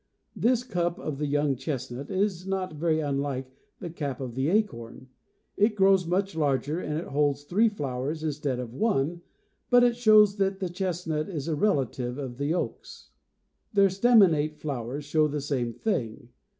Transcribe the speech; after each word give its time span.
This 0.35 0.63
cup 0.63 0.97
of 0.97 1.19
the 1.19 1.27
young 1.27 1.55
chestnut 1.55 2.09
is 2.09 2.47
not 2.47 2.73
very 2.73 3.01
unlike 3.01 3.55
the 3.77 3.91
cap 3.91 4.19
of 4.19 4.33
the 4.33 4.49
acorn. 4.49 5.09
It 5.57 5.75
grows 5.75 6.07
much 6.07 6.35
larger 6.35 6.79
and 6.79 6.97
it 6.97 7.09
holds 7.09 7.43
three 7.43 7.69
flowers, 7.69 8.23
instead 8.23 8.57
of 8.57 8.73
one, 8.73 9.21
but 9.69 9.83
it 9.83 9.95
shows 9.95 10.37
that 10.37 10.59
the 10.59 10.69
chestnut 10.69 11.29
is 11.29 11.47
a 11.47 11.53
relative 11.53 12.17
of 12.17 12.39
the 12.39 12.51
oaks. 12.51 13.11
70 13.73 13.75
Their 13.75 13.89
staminate 13.91 14.57
flowers 14.57 15.05
show 15.05 15.27
the 15.27 15.39
same 15.39 15.71
thing. 15.71 16.29